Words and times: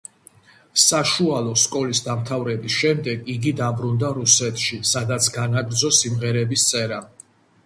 საშუალო 0.83 1.51
სკოლის 1.63 2.01
დამთავრების 2.07 2.77
შემდეგ, 2.77 3.21
იგი 3.35 3.53
დაბრუნდა 3.61 4.11
რუსეთში, 4.17 4.81
სადაც 4.95 5.29
განაგრძო 5.37 5.93
სიმღერების 6.01 6.67
წერა. 6.73 7.01